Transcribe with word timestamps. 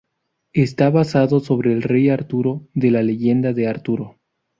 Está 0.55 0.89
basado 0.89 1.41
sobre 1.41 1.71
el 1.71 1.83
Rey 1.83 2.09
Arturo 2.09 2.67
de 2.73 2.89
la 2.89 3.03
leyenda 3.03 3.53
de 3.53 3.67
Arturo. 3.67 4.17